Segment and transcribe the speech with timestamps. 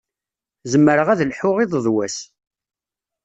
[0.71, 2.17] Zemreɣ ad lḥuɣ iḍ d wass.